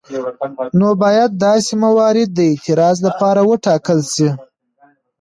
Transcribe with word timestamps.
نو 0.79 0.87
باید 1.03 1.31
داسې 1.47 1.73
موارد 1.85 2.29
د 2.33 2.39
اعتراض 2.51 2.97
لپاره 3.07 3.39
وټاکل 3.49 3.99
شي. 4.13 4.29